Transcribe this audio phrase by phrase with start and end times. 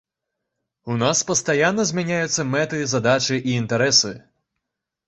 [0.93, 4.11] У нас пастаянна змяняюцца мэты, задачы і інтарэсы.